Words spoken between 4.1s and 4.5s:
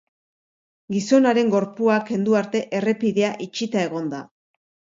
da.